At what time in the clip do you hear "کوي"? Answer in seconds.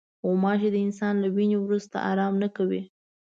2.55-2.81